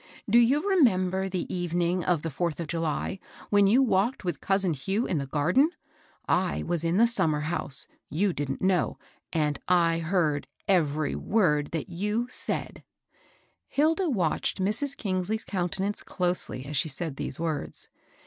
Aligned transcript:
Do 0.27 0.39
you 0.39 0.63
r^nember 0.63 1.29
the 1.29 1.45
evening 1.55 2.03
of 2.03 2.23
the 2.23 2.31
fourth 2.31 2.59
of 2.59 2.65
July, 2.65 3.19
when 3.51 3.67
you 3.67 3.83
walked 3.83 4.23
with 4.25 4.41
cousin 4.41 4.73
Hugh 4.73 5.05
in 5.05 5.19
the 5.19 5.27
garden? 5.27 5.69
I 6.27 6.63
was 6.63 6.83
in 6.83 6.97
the 6.97 7.05
summer 7.05 7.41
house,— 7.41 7.85
you 8.09 8.33
didn't 8.33 8.63
know,— 8.63 8.97
and 9.31 9.59
I 9.67 9.99
heard 9.99 10.47
every 10.67 11.13
word 11.13 11.67
that 11.73 11.89
you 11.89 12.25
said:' 12.31 12.83
Hilda 13.67 14.09
watched 14.09 14.57
Mrs. 14.59 14.95
Eangsley's 14.97 15.43
countenance 15.43 16.01
closely, 16.01 16.65
as 16.65 16.75
she 16.77 16.89
said 16.89 17.17
these 17.17 17.39
words. 17.39 17.91